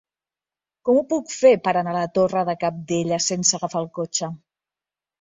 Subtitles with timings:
[0.89, 4.37] Com ho puc fer per anar a la Torre de Cabdella sense agafar el cotxe?